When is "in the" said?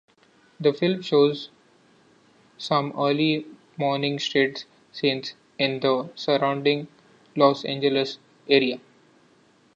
5.59-6.09